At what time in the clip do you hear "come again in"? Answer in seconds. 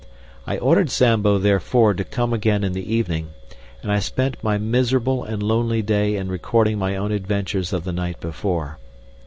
2.03-2.73